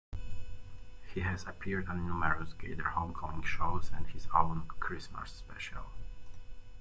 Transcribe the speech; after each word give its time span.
He 1.13 1.19
has 1.19 1.45
appeared 1.45 1.87
on 1.87 2.07
numerous 2.07 2.53
"Gaither 2.53 2.81
Homecoming" 2.89 3.43
shows, 3.43 3.91
and 3.93 4.07
his 4.07 4.27
own 4.35 4.65
Christmas 4.79 5.29
special. 5.29 5.83